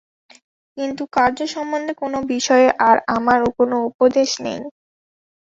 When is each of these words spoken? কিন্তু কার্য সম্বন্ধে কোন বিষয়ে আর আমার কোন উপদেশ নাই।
কিন্তু 0.77 1.03
কার্য 1.15 1.39
সম্বন্ধে 1.47 1.93
কোন 2.01 2.13
বিষয়ে 2.33 2.67
আর 2.89 2.97
আমার 3.15 3.39
কোন 3.49 3.71
উপদেশ 3.89 4.29
নাই। 4.43 4.57